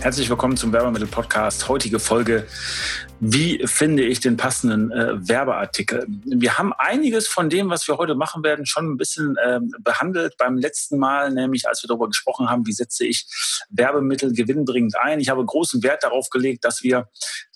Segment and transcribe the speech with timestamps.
[0.00, 1.68] Herzlich willkommen zum Werbemittel-Podcast.
[1.68, 2.46] Heutige Folge
[3.20, 6.06] wie finde ich den passenden äh, Werbeartikel?
[6.24, 10.36] Wir haben einiges von dem, was wir heute machen werden, schon ein bisschen ähm, behandelt
[10.38, 13.26] beim letzten Mal, nämlich als wir darüber gesprochen haben, wie setze ich
[13.70, 15.18] Werbemittel gewinnbringend ein.
[15.18, 17.08] Ich habe großen Wert darauf gelegt, dass wir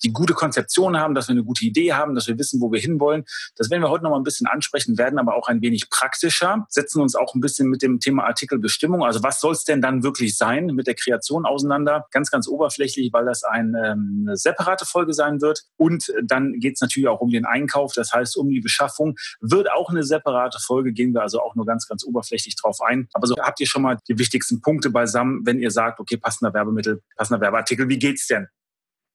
[0.03, 2.81] die gute Konzeption haben, dass wir eine gute Idee haben, dass wir wissen, wo wir
[2.81, 3.25] hinwollen.
[3.55, 6.67] Das werden wir heute noch mal ein bisschen ansprechen, werden aber auch ein wenig praktischer,
[6.71, 10.03] setzen uns auch ein bisschen mit dem Thema Artikelbestimmung, also was soll es denn dann
[10.03, 12.07] wirklich sein, mit der Kreation auseinander.
[12.11, 15.63] Ganz, ganz oberflächlich, weil das eine, ähm, eine separate Folge sein wird wird.
[15.77, 19.17] Und dann geht es natürlich auch um den Einkauf, das heißt um die Beschaffung.
[19.41, 23.09] Wird auch eine separate Folge, gehen wir also auch nur ganz, ganz oberflächlich drauf ein.
[23.13, 26.55] Aber so habt ihr schon mal die wichtigsten Punkte beisammen, wenn ihr sagt, okay, passender
[26.55, 28.49] Werbemittel, passender Werbeartikel, wie geht's denn?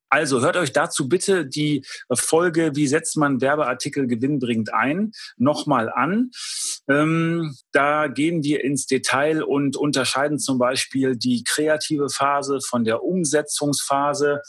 [0.10, 6.32] Also hört euch dazu bitte die Folge, wie setzt man Werbeartikel gewinnbringend ein, nochmal an.
[6.90, 13.04] Ähm, da gehen wir ins Detail und unterscheiden zum Beispiel die kreative Phase von der
[13.04, 14.42] Umsetzungsphase.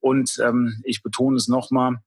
[0.00, 1.98] Und ähm, ich betone es nochmal,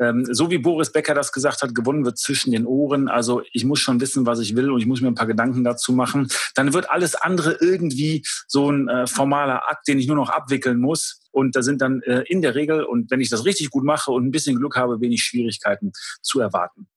[0.00, 3.08] ähm, so wie Boris Becker das gesagt hat, gewonnen wird zwischen den Ohren.
[3.08, 5.62] Also ich muss schon wissen, was ich will und ich muss mir ein paar Gedanken
[5.62, 6.28] dazu machen.
[6.54, 10.80] Dann wird alles andere irgendwie so ein äh, formaler Akt, den ich nur noch abwickeln
[10.80, 11.20] muss.
[11.32, 14.10] Und da sind dann äh, in der Regel, und wenn ich das richtig gut mache
[14.10, 16.88] und ein bisschen Glück habe, wenig Schwierigkeiten zu erwarten.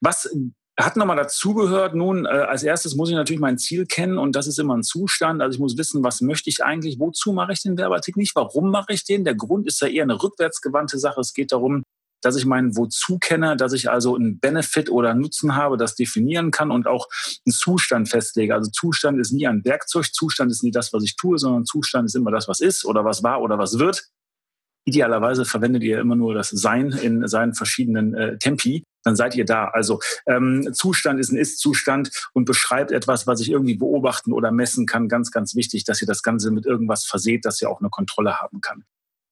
[0.00, 0.30] Was
[0.78, 1.94] hat nochmal dazugehört.
[1.94, 4.82] Nun, äh, als erstes muss ich natürlich mein Ziel kennen und das ist immer ein
[4.82, 5.42] Zustand.
[5.42, 8.70] Also ich muss wissen, was möchte ich eigentlich, wozu mache ich den Werbeartikel nicht, warum
[8.70, 9.24] mache ich den.
[9.24, 11.20] Der Grund ist ja eher eine rückwärtsgewandte Sache.
[11.20, 11.82] Es geht darum,
[12.22, 16.50] dass ich meinen Wozu kenne, dass ich also einen Benefit oder Nutzen habe, das definieren
[16.50, 17.08] kann und auch
[17.44, 18.54] einen Zustand festlege.
[18.54, 22.06] Also Zustand ist nie ein Werkzeug, Zustand ist nie das, was ich tue, sondern Zustand
[22.06, 24.08] ist immer das, was ist oder was war oder was wird.
[24.84, 29.44] Idealerweise verwendet ihr immer nur das Sein in seinen verschiedenen äh, Tempi dann seid ihr
[29.44, 29.66] da.
[29.68, 34.86] Also ähm, Zustand ist ein Ist-Zustand und beschreibt etwas, was ich irgendwie beobachten oder messen
[34.86, 35.08] kann.
[35.08, 38.40] Ganz, ganz wichtig, dass ihr das Ganze mit irgendwas verseht, dass ihr auch eine Kontrolle
[38.40, 38.84] haben kann.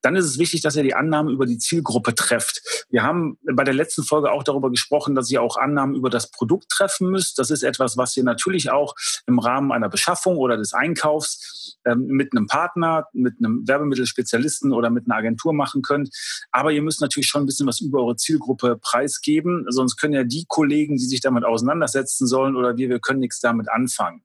[0.02, 2.86] Dann ist es wichtig, dass ihr die Annahmen über die Zielgruppe trefft.
[2.90, 6.30] Wir haben bei der letzten Folge auch darüber gesprochen, dass ihr auch Annahmen über das
[6.30, 7.38] Produkt treffen müsst.
[7.38, 8.94] Das ist etwas, was ihr natürlich auch
[9.26, 14.90] im Rahmen einer Beschaffung oder des Einkaufs ähm, mit einem Partner, mit einem Werbemittelspezialisten oder
[14.90, 16.10] mit einer Agentur machen könnt.
[16.50, 19.66] Aber ihr müsst natürlich schon ein bisschen was über eure Zielgruppe preisgeben.
[19.68, 23.40] Sonst können ja die Kollegen, die sich damit auseinandersetzen sollen oder wir, wir können nichts
[23.40, 24.22] damit anfangen.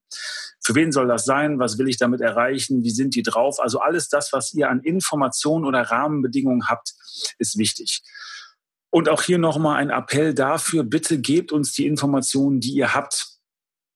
[0.62, 1.60] Für wen soll das sein?
[1.60, 2.84] Was will ich damit erreichen?
[2.84, 3.60] Wie sind die drauf?
[3.60, 6.94] Also alles das, was ihr an Informationen oder Rahmenbedingungen habt,
[7.38, 8.02] ist wichtig.
[8.90, 13.28] Und auch hier nochmal ein Appell dafür, bitte gebt uns die Informationen, die ihr habt.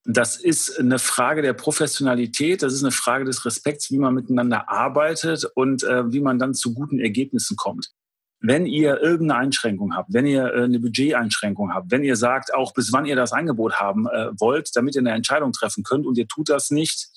[0.05, 4.69] Das ist eine Frage der Professionalität, das ist eine Frage des Respekts, wie man miteinander
[4.69, 7.91] arbeitet und äh, wie man dann zu guten Ergebnissen kommt
[8.41, 12.73] wenn ihr irgendeine Einschränkung habt, wenn ihr äh, eine Budgeteinschränkung habt, wenn ihr sagt, auch
[12.73, 16.17] bis wann ihr das Angebot haben äh, wollt, damit ihr eine Entscheidung treffen könnt und
[16.17, 17.09] ihr tut das nicht,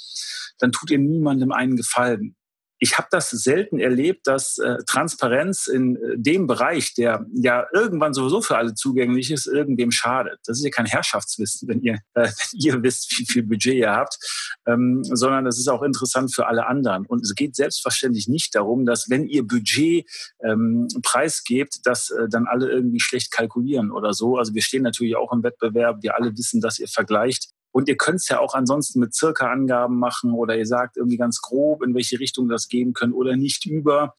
[0.59, 2.37] dann tut ihr niemandem einen Gefallen
[2.83, 8.13] ich habe das selten erlebt, dass äh, Transparenz in äh, dem Bereich, der ja irgendwann
[8.13, 10.41] sowieso für alle zugänglich ist, irgendwem schadet.
[10.47, 13.93] Das ist ja kein Herrschaftswissen, wenn ihr, äh, wenn ihr wisst, wie viel Budget ihr
[13.93, 14.19] habt,
[14.67, 17.07] ähm, sondern das ist auch interessant für alle anderen.
[17.07, 20.05] Und es geht selbstverständlich nicht darum, dass wenn ihr Budget
[20.43, 24.39] ähm, preisgebt, dass äh, dann alle irgendwie schlecht kalkulieren oder so.
[24.39, 26.03] Also wir stehen natürlich auch im Wettbewerb.
[26.03, 27.53] Wir alle wissen, dass ihr vergleicht.
[27.73, 31.17] Und ihr könnt es ja auch ansonsten mit circa Angaben machen oder ihr sagt irgendwie
[31.17, 34.15] ganz grob, in welche Richtung das gehen können oder nicht über.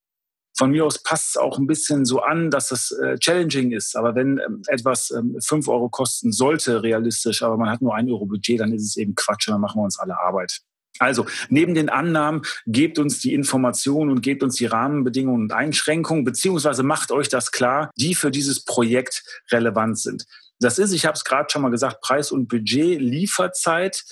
[0.55, 3.95] Von mir aus passt es auch ein bisschen so an, dass das äh, challenging ist.
[3.95, 8.09] Aber wenn ähm, etwas ähm, 5 Euro kosten sollte, realistisch, aber man hat nur ein
[8.09, 10.61] Euro Budget, dann ist es eben Quatsch und dann machen wir uns alle Arbeit.
[10.99, 16.23] Also neben den Annahmen gebt uns die Informationen und gebt uns die Rahmenbedingungen und Einschränkungen,
[16.23, 20.25] beziehungsweise macht euch das klar, die für dieses Projekt relevant sind.
[20.63, 24.03] Das ist, ich habe es gerade schon mal gesagt, Preis und Budget, Lieferzeit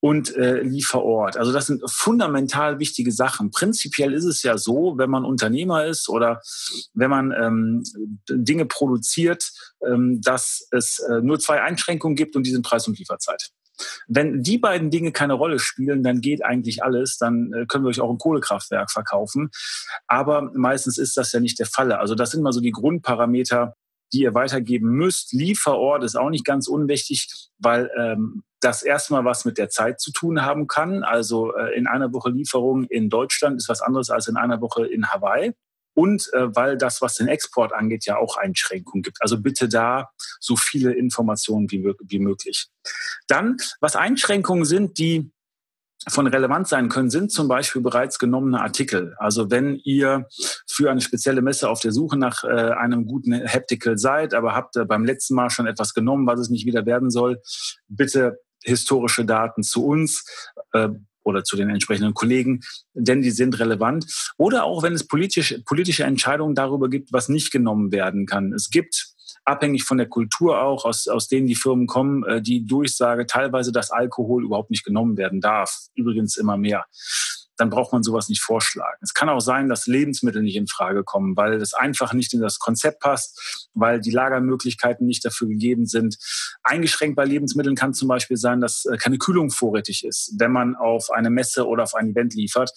[0.00, 1.36] und äh, Lieferort.
[1.36, 3.50] Also das sind fundamental wichtige Sachen.
[3.50, 6.40] Prinzipiell ist es ja so, wenn man Unternehmer ist oder
[6.94, 7.82] wenn man ähm,
[8.30, 9.50] Dinge produziert,
[9.84, 13.50] ähm, dass es äh, nur zwei Einschränkungen gibt und die sind Preis und Lieferzeit.
[14.06, 17.16] Wenn die beiden Dinge keine Rolle spielen, dann geht eigentlich alles.
[17.18, 19.50] Dann äh, können wir euch auch ein Kohlekraftwerk verkaufen.
[20.06, 21.92] Aber meistens ist das ja nicht der Fall.
[21.92, 23.74] Also das sind mal so die Grundparameter,
[24.12, 25.32] die ihr weitergeben müsst.
[25.32, 27.28] Lieferort ist auch nicht ganz unwichtig,
[27.58, 31.04] weil ähm, das erstmal was mit der Zeit zu tun haben kann.
[31.04, 34.86] Also äh, in einer Woche Lieferung in Deutschland ist was anderes als in einer Woche
[34.86, 35.52] in Hawaii.
[35.94, 39.18] und äh, weil das, was den Export angeht, ja auch Einschränkungen gibt.
[39.20, 42.68] Also bitte da so viele Informationen wie, wie möglich.
[43.26, 45.32] Dann, was Einschränkungen sind, die
[46.08, 49.14] von relevant sein können, sind zum Beispiel bereits genommene Artikel.
[49.18, 50.26] Also wenn ihr
[50.66, 54.76] für eine spezielle Messe auf der Suche nach äh, einem guten Haptical seid, aber habt
[54.76, 57.40] äh, beim letzten Mal schon etwas genommen, was es nicht wieder werden soll,
[57.88, 60.24] bitte historische Daten zu uns.
[60.72, 60.90] Äh,
[61.28, 62.60] oder zu den entsprechenden Kollegen,
[62.94, 64.06] denn die sind relevant.
[64.38, 68.54] Oder auch wenn es politische, politische Entscheidungen darüber gibt, was nicht genommen werden kann.
[68.54, 69.12] Es gibt
[69.48, 73.72] abhängig von der Kultur auch, aus, aus denen die Firmen kommen, äh, die Durchsage teilweise,
[73.72, 75.88] dass Alkohol überhaupt nicht genommen werden darf.
[75.94, 76.84] Übrigens immer mehr
[77.58, 78.98] dann braucht man sowas nicht vorschlagen.
[79.02, 82.40] Es kann auch sein, dass Lebensmittel nicht in Frage kommen, weil es einfach nicht in
[82.40, 86.16] das Konzept passt, weil die Lagermöglichkeiten nicht dafür gegeben sind.
[86.62, 90.76] Eingeschränkt bei Lebensmitteln kann zum Beispiel sein, dass äh, keine Kühlung vorrätig ist, wenn man
[90.76, 92.70] auf eine Messe oder auf ein Event liefert.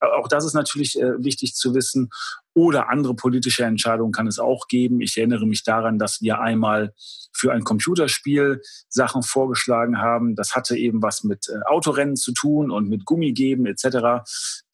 [0.00, 2.08] Auch das ist natürlich äh, wichtig zu wissen.
[2.54, 5.00] Oder andere politische Entscheidungen kann es auch geben.
[5.00, 6.92] Ich erinnere mich daran, dass wir einmal
[7.32, 10.34] für ein Computerspiel Sachen vorgeschlagen haben.
[10.36, 13.84] Das hatte eben was mit äh, Autorennen zu tun und mit Gummi geben etc.
[13.90, 14.24] Da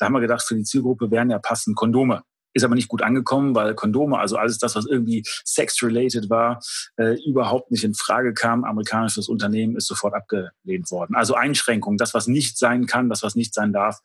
[0.00, 2.22] haben wir gedacht, für die Zielgruppe wären ja passend Kondome.
[2.58, 6.60] Ist aber nicht gut angekommen, weil Kondome, also alles das, was irgendwie sex-related war,
[6.96, 8.64] äh, überhaupt nicht in Frage kam.
[8.64, 11.14] Amerikanisches Unternehmen ist sofort abgelehnt worden.
[11.14, 14.00] Also Einschränkungen, das, was nicht sein kann, das, was nicht sein darf,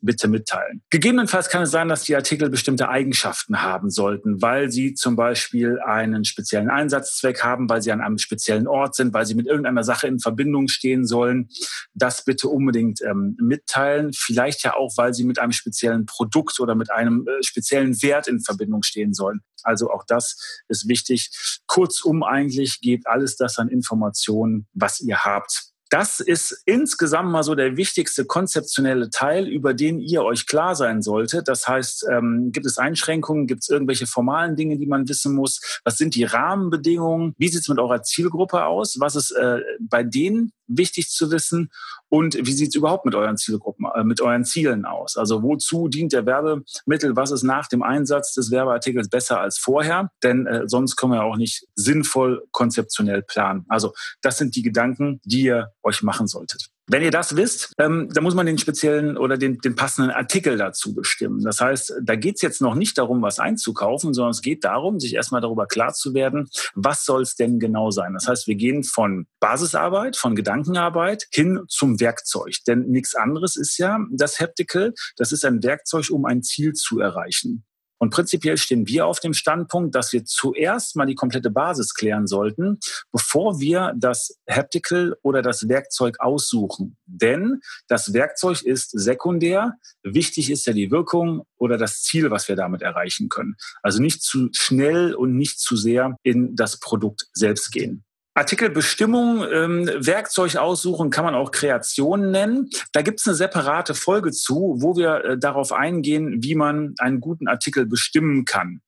[0.00, 0.80] bitte mitteilen.
[0.88, 5.78] Gegebenenfalls kann es sein, dass die Artikel bestimmte Eigenschaften haben sollten, weil sie zum Beispiel
[5.80, 9.84] einen speziellen Einsatzzweck haben, weil sie an einem speziellen Ort sind, weil sie mit irgendeiner
[9.84, 11.50] Sache in Verbindung stehen sollen.
[11.92, 14.12] Das bitte unbedingt ähm, mitteilen.
[14.14, 18.28] Vielleicht ja auch, weil sie mit einem speziellen Produkt oder mit einem äh, speziellen Wert
[18.28, 19.40] in Verbindung stehen sollen.
[19.62, 21.30] Also auch das ist wichtig.
[21.66, 25.68] Kurzum eigentlich geht alles das an Informationen, was ihr habt.
[25.90, 31.00] Das ist insgesamt mal so der wichtigste konzeptionelle Teil, über den ihr euch klar sein
[31.00, 31.48] solltet.
[31.48, 35.80] Das heißt, ähm, gibt es Einschränkungen, gibt es irgendwelche formalen Dinge, die man wissen muss?
[35.84, 37.34] Was sind die Rahmenbedingungen?
[37.38, 39.00] Wie sieht es mit eurer Zielgruppe aus?
[39.00, 41.70] Was ist äh, bei denen wichtig zu wissen?
[42.08, 45.16] Und wie sieht es überhaupt mit euren Zielgruppen, äh, mit euren Zielen aus?
[45.16, 47.16] Also wozu dient der Werbemittel?
[47.16, 50.10] Was ist nach dem Einsatz des Werbeartikels besser als vorher?
[50.22, 53.64] Denn äh, sonst können wir auch nicht sinnvoll konzeptionell planen.
[53.68, 53.92] Also
[54.22, 56.70] das sind die Gedanken, die ihr euch machen solltet.
[56.88, 60.56] Wenn ihr das wisst, ähm, dann muss man den speziellen oder den, den passenden Artikel
[60.56, 61.42] dazu bestimmen.
[61.42, 64.98] Das heißt, da geht es jetzt noch nicht darum, was einzukaufen, sondern es geht darum,
[64.98, 68.14] sich erstmal darüber klar zu werden, was soll es denn genau sein.
[68.14, 72.56] Das heißt, wir gehen von Basisarbeit, von Gedankenarbeit hin zum Werkzeug.
[72.66, 74.94] Denn nichts anderes ist ja das Haptical.
[75.16, 77.64] Das ist ein Werkzeug, um ein Ziel zu erreichen.
[77.98, 82.26] Und prinzipiell stehen wir auf dem Standpunkt, dass wir zuerst mal die komplette Basis klären
[82.26, 82.78] sollten,
[83.12, 86.96] bevor wir das Haptical oder das Werkzeug aussuchen.
[87.06, 89.74] Denn das Werkzeug ist sekundär.
[90.02, 93.56] Wichtig ist ja die Wirkung oder das Ziel, was wir damit erreichen können.
[93.82, 98.04] Also nicht zu schnell und nicht zu sehr in das Produkt selbst gehen.
[98.38, 102.70] Artikelbestimmung, ähm, Werkzeug aussuchen, kann man auch Kreation nennen.
[102.92, 107.20] Da gibt es eine separate Folge zu, wo wir äh, darauf eingehen, wie man einen
[107.20, 108.80] guten Artikel bestimmen kann.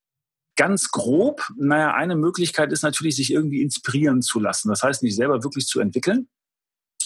[0.56, 4.68] Ganz grob, naja, eine Möglichkeit ist natürlich, sich irgendwie inspirieren zu lassen.
[4.68, 6.28] Das heißt, nicht selber wirklich zu entwickeln,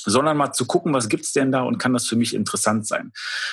[0.04, 3.12] sondern mal zu gucken, was gibt's denn da und kann das für mich interessant sein.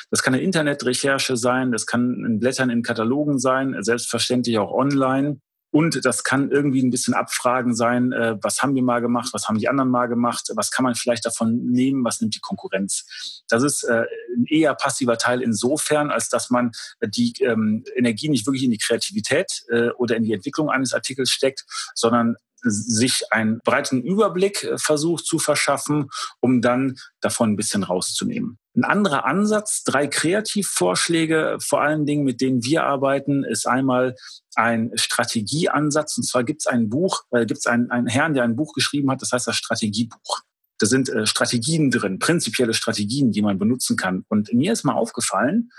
[0.09, 5.39] Das kann eine Internetrecherche sein, das kann ein Blättern in Katalogen sein, selbstverständlich auch online.
[5.71, 9.47] Und das kann irgendwie ein bisschen Abfragen sein, äh, was haben wir mal gemacht, was
[9.47, 13.44] haben die anderen mal gemacht, was kann man vielleicht davon nehmen, was nimmt die Konkurrenz.
[13.47, 14.04] Das ist äh,
[14.35, 18.78] ein eher passiver Teil insofern, als dass man die ähm, Energie nicht wirklich in die
[18.78, 24.77] Kreativität äh, oder in die Entwicklung eines Artikels steckt, sondern sich einen breiten Überblick äh,
[24.77, 28.57] versucht zu verschaffen, um dann davon ein bisschen rauszunehmen.
[28.75, 34.15] Ein anderer Ansatz, drei Kreativvorschläge, vor allen Dingen, mit denen wir arbeiten, ist einmal
[34.56, 36.18] ein Strategieansatz.
[36.18, 38.73] Und zwar gibt es ein Buch, äh, gibt es einen, einen Herrn, der ein Buch
[38.73, 40.41] geschrieben hat, das heißt das Strategiebuch.
[40.80, 44.25] Da sind äh, Strategien drin, prinzipielle Strategien, die man benutzen kann.
[44.30, 45.69] Und mir ist mal aufgefallen,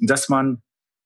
[0.00, 0.62] dass man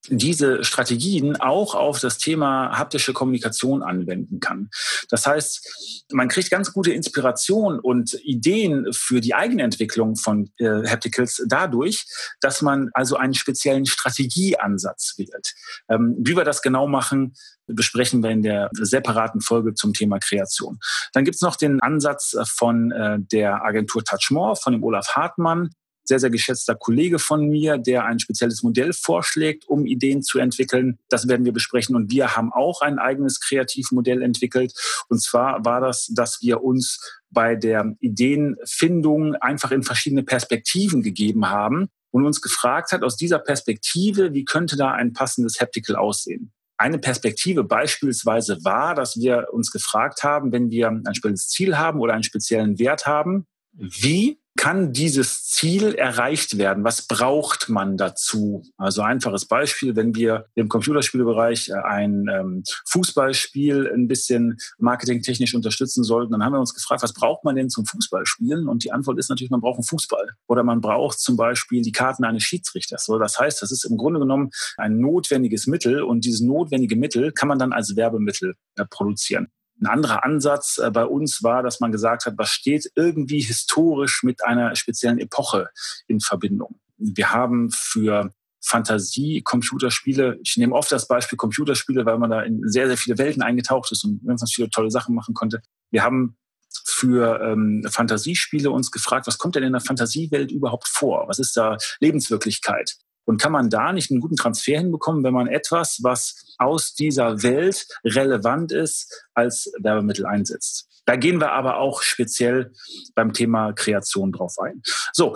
[0.09, 4.69] diese Strategien auch auf das Thema haptische Kommunikation anwenden kann.
[5.09, 11.43] Das heißt, man kriegt ganz gute Inspiration und Ideen für die Eigenentwicklung von äh, Hapticals
[11.47, 12.05] dadurch,
[12.41, 15.53] dass man also einen speziellen Strategieansatz wählt.
[15.89, 17.33] Ähm, wie wir das genau machen,
[17.67, 20.79] besprechen wir in der separaten Folge zum Thema Kreation.
[21.13, 25.69] Dann gibt's noch den Ansatz von äh, der Agentur Touch More, von dem Olaf Hartmann,
[26.03, 30.99] sehr, sehr geschätzter Kollege von mir, der ein spezielles Modell vorschlägt, um Ideen zu entwickeln.
[31.09, 31.95] Das werden wir besprechen.
[31.95, 34.73] Und wir haben auch ein eigenes Kreativmodell entwickelt.
[35.09, 41.49] Und zwar war das, dass wir uns bei der Ideenfindung einfach in verschiedene Perspektiven gegeben
[41.49, 46.51] haben und uns gefragt hat, aus dieser Perspektive, wie könnte da ein passendes Haptical aussehen?
[46.77, 51.99] Eine Perspektive beispielsweise war, dass wir uns gefragt haben, wenn wir ein spezielles Ziel haben
[51.99, 56.83] oder einen speziellen Wert haben, wie kann dieses Ziel erreicht werden?
[56.83, 58.63] Was braucht man dazu?
[58.77, 66.03] Also einfaches Beispiel, wenn wir im Computerspielbereich äh, ein ähm, Fußballspiel ein bisschen marketingtechnisch unterstützen
[66.03, 68.67] sollten, dann haben wir uns gefragt, was braucht man denn zum Fußballspielen?
[68.67, 70.29] Und die Antwort ist natürlich, man braucht einen Fußball.
[70.47, 73.05] Oder man braucht zum Beispiel die Karten eines Schiedsrichters.
[73.05, 77.31] So, das heißt, das ist im Grunde genommen ein notwendiges Mittel und dieses notwendige Mittel
[77.31, 79.47] kann man dann als Werbemittel äh, produzieren.
[79.83, 84.23] Ein anderer Ansatz äh, bei uns war, dass man gesagt hat, was steht irgendwie historisch
[84.23, 85.67] mit einer speziellen Epoche
[86.07, 86.79] in Verbindung.
[86.97, 90.39] Wir haben für Fantasie-Computerspiele.
[90.41, 93.91] Ich nehme oft das Beispiel Computerspiele, weil man da in sehr, sehr viele Welten eingetaucht
[93.91, 95.61] ist und ganz viele tolle Sachen machen konnte.
[95.91, 96.37] Wir haben
[96.85, 101.27] für ähm, Fantasiespiele uns gefragt, was kommt denn in der Fantasiewelt überhaupt vor?
[101.27, 102.95] Was ist da Lebenswirklichkeit?
[103.25, 107.41] Und kann man da nicht einen guten Transfer hinbekommen, wenn man etwas, was aus dieser
[107.43, 110.89] Welt relevant ist, als Werbemittel einsetzt?
[111.05, 112.71] Da gehen wir aber auch speziell
[113.15, 114.81] beim Thema Kreation drauf ein.
[115.11, 115.35] So,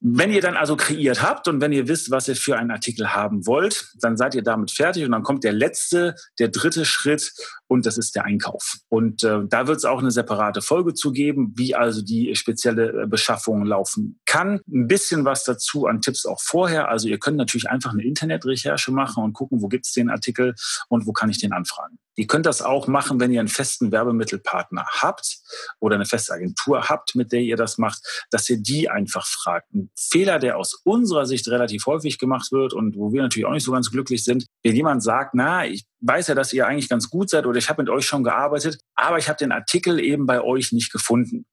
[0.00, 3.14] wenn ihr dann also kreiert habt und wenn ihr wisst, was ihr für einen Artikel
[3.14, 7.32] haben wollt, dann seid ihr damit fertig und dann kommt der letzte, der dritte Schritt
[7.66, 8.76] und das ist der Einkauf.
[8.88, 13.02] Und äh, da wird es auch eine separate Folge zu geben, wie also die spezielle
[13.02, 14.60] äh, Beschaffung laufen kann.
[14.68, 16.88] Ein bisschen was dazu an Tipps auch vorher.
[16.88, 20.54] Also ihr könnt natürlich einfach eine Internetrecherche machen und gucken, wo gibt es den Artikel
[20.88, 21.98] und wo kann ich den anfragen.
[22.18, 25.38] Ihr könnt das auch machen, wenn ihr einen festen Werbemittelpartner habt
[25.80, 29.72] oder eine feste Agentur habt, mit der ihr das macht, dass ihr die einfach fragt.
[29.74, 33.52] Ein Fehler, der aus unserer Sicht relativ häufig gemacht wird und wo wir natürlich auch
[33.52, 36.88] nicht so ganz glücklich sind, wenn jemand sagt, na, ich weiß ja, dass ihr eigentlich
[36.88, 40.00] ganz gut seid oder ich habe mit euch schon gearbeitet, aber ich habe den Artikel
[40.00, 41.44] eben bei euch nicht gefunden.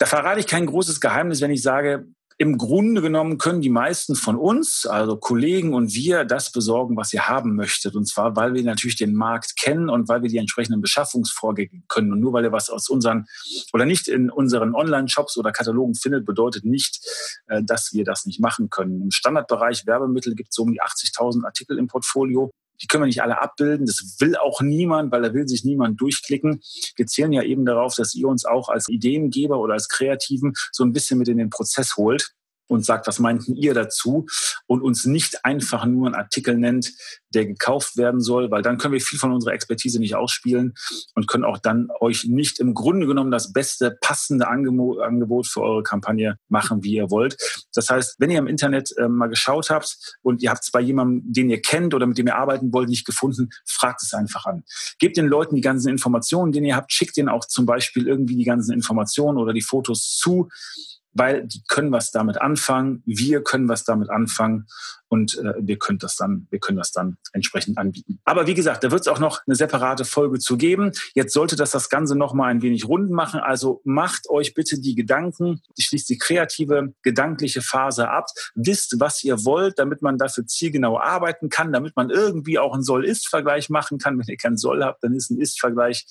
[0.00, 2.06] Da verrate ich kein großes Geheimnis, wenn ich sage,
[2.38, 7.12] im Grunde genommen können die meisten von uns, also Kollegen und wir, das besorgen, was
[7.12, 7.94] ihr haben möchtet.
[7.94, 12.14] Und zwar, weil wir natürlich den Markt kennen und weil wir die entsprechenden Beschaffungsvorgänge können.
[12.14, 13.26] Und nur weil ihr was aus unseren
[13.74, 17.06] oder nicht in unseren Online-Shops oder Katalogen findet, bedeutet nicht,
[17.48, 19.02] äh, dass wir das nicht machen können.
[19.02, 22.50] Im Standardbereich Werbemittel gibt es so um die 80.000 Artikel im Portfolio.
[22.82, 23.86] Die können wir nicht alle abbilden.
[23.86, 26.60] Das will auch niemand, weil da will sich niemand durchklicken.
[26.96, 30.84] Wir zählen ja eben darauf, dass ihr uns auch als Ideengeber oder als Kreativen so
[30.84, 32.34] ein bisschen mit in den Prozess holt
[32.70, 34.26] und sagt, was meinten ihr dazu?
[34.66, 36.92] Und uns nicht einfach nur einen Artikel nennt,
[37.34, 40.74] der gekauft werden soll, weil dann können wir viel von unserer Expertise nicht ausspielen
[41.14, 45.82] und können auch dann euch nicht im Grunde genommen das beste, passende Angebot für eure
[45.82, 47.36] Kampagne machen, wie ihr wollt.
[47.74, 50.80] Das heißt, wenn ihr im Internet äh, mal geschaut habt und ihr habt es bei
[50.80, 54.46] jemandem, den ihr kennt oder mit dem ihr arbeiten wollt, nicht gefunden, fragt es einfach
[54.46, 54.62] an.
[54.98, 58.36] Gebt den Leuten die ganzen Informationen, die ihr habt, schickt denen auch zum Beispiel irgendwie
[58.36, 60.48] die ganzen Informationen oder die Fotos zu
[61.12, 64.66] weil die können was damit anfangen, wir können was damit anfangen
[65.10, 68.20] und äh, wir können das dann, wir können das dann entsprechend anbieten.
[68.24, 70.92] Aber wie gesagt, da wird es auch noch eine separate Folge zu geben.
[71.14, 73.40] Jetzt sollte das das Ganze noch mal ein wenig rund machen.
[73.40, 79.44] Also macht euch bitte die Gedanken, schließt die kreative, gedankliche Phase ab, wisst, was ihr
[79.44, 84.16] wollt, damit man dafür zielgenau arbeiten kann, damit man irgendwie auch einen Soll-Ist-Vergleich machen kann.
[84.16, 86.06] Wenn ihr keinen Soll habt, dann ist ein Ist-Vergleich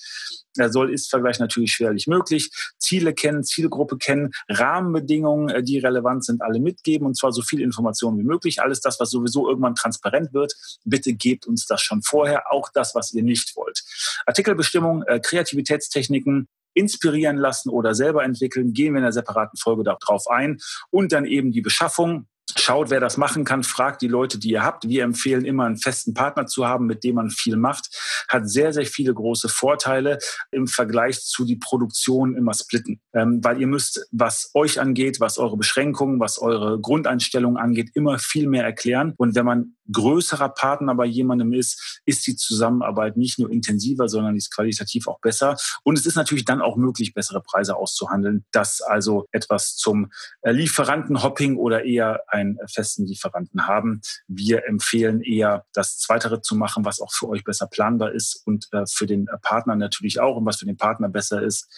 [0.56, 2.50] der Soll-Ist-Vergleich natürlich schwerlich möglich.
[2.90, 7.60] Ziele kennen, Zielgruppe kennen, Rahmenbedingungen, äh, die relevant sind, alle mitgeben und zwar so viel
[7.60, 8.60] Informationen wie möglich.
[8.60, 10.54] Alles das, was sowieso irgendwann transparent wird,
[10.84, 12.52] bitte gebt uns das schon vorher.
[12.52, 13.84] Auch das, was ihr nicht wollt.
[14.26, 20.28] Artikelbestimmung, äh, Kreativitätstechniken, inspirieren lassen oder selber entwickeln, gehen wir in einer separaten Folge darauf
[20.28, 20.58] ein.
[20.90, 22.26] Und dann eben die Beschaffung,
[22.56, 24.88] Schaut, wer das machen kann, fragt die Leute, die ihr habt.
[24.88, 27.88] Wir empfehlen immer einen festen Partner zu haben, mit dem man viel macht.
[28.28, 30.18] Hat sehr, sehr viele große Vorteile
[30.50, 33.00] im Vergleich zu die Produktion immer splitten.
[33.14, 38.18] Ähm, weil ihr müsst, was euch angeht, was eure Beschränkungen, was eure Grundeinstellungen angeht, immer
[38.18, 39.14] viel mehr erklären.
[39.16, 44.36] Und wenn man größerer Partner bei jemandem ist, ist die Zusammenarbeit nicht nur intensiver, sondern
[44.36, 45.56] ist qualitativ auch besser.
[45.82, 48.44] Und es ist natürlich dann auch möglich, bessere Preise auszuhandeln.
[48.52, 50.10] Das also etwas zum
[50.42, 54.00] äh, Lieferantenhopping oder eher einen festen Lieferanten haben.
[54.28, 58.68] Wir empfehlen eher, das Zweitere zu machen, was auch für euch besser planbar ist und
[58.72, 61.68] äh, für den Partner natürlich auch und was für den Partner besser ist,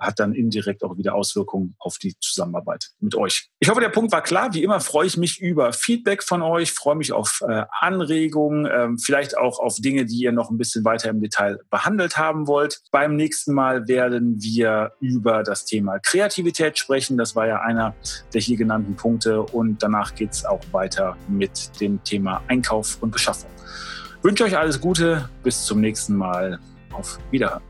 [0.00, 3.50] hat dann indirekt auch wieder Auswirkungen auf die Zusammenarbeit mit euch.
[3.60, 4.54] Ich hoffe, der Punkt war klar.
[4.54, 8.98] Wie immer freue ich mich über Feedback von euch, freue mich auf äh, Anregungen, ähm,
[8.98, 12.80] vielleicht auch auf Dinge, die ihr noch ein bisschen weiter im Detail behandelt haben wollt.
[12.90, 17.18] Beim nächsten Mal werden wir über das Thema Kreativität sprechen.
[17.18, 17.94] Das war ja einer
[18.32, 19.42] der hier genannten Punkte.
[19.42, 23.50] Und danach geht es auch weiter mit dem Thema Einkauf und Beschaffung.
[24.22, 25.28] Wünsche euch alles Gute.
[25.42, 26.58] Bis zum nächsten Mal.
[26.92, 27.69] Auf Wiederhören.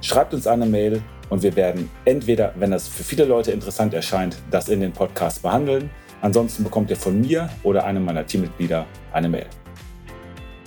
[0.00, 4.36] Schreibt uns eine Mail und wir werden entweder, wenn das für viele Leute interessant erscheint,
[4.50, 5.90] das in den Podcast behandeln.
[6.22, 9.46] Ansonsten bekommt ihr von mir oder einem meiner Teammitglieder eine Mail.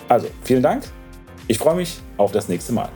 [0.07, 0.83] Also, vielen Dank.
[1.47, 2.89] Ich freue mich auf das nächste Mal.